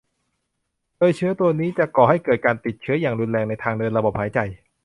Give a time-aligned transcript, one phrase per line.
[0.97, 4.39] โดยเชื้อตัวนี้จะก่อให้เกิดการติดเชื้ออย่างรุนแรงในทางเดินระบบหายใจ